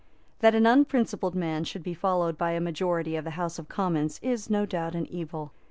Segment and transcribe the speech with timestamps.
[0.39, 4.17] That an unprincipled man should be followed by a majority of the House of Commons
[4.23, 5.53] is no doubt an evil.